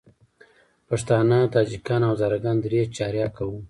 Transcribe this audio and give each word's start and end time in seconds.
پښتانه، 0.89 1.37
تاجکان 1.53 2.01
او 2.05 2.13
هزاره 2.15 2.37
ګان 2.43 2.57
درې 2.65 2.81
چارکه 2.95 3.43
وو. 3.47 3.57